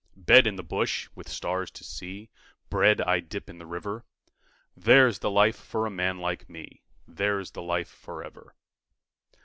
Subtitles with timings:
[0.17, 2.31] Bed in the bush with stars to see,
[2.71, 4.03] Bread I dip in the river
[4.75, 8.55] There's the life for a man like me, There's the life for ever.